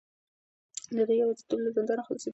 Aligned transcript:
دی 0.95 1.03
د 1.09 1.11
یوازیتوب 1.21 1.59
له 1.63 1.69
زندانه 1.77 2.01
خلاصېدل 2.05 2.19
غواړي. 2.27 2.29